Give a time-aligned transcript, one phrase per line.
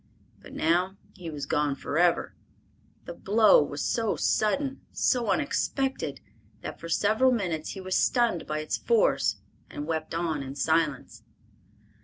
[0.41, 2.33] But now he was gone forever.
[3.05, 6.21] The blow was so sudden, so unexpected,
[6.61, 9.35] that for several minutes he was stunned by its force
[9.69, 11.21] and wept on in silence.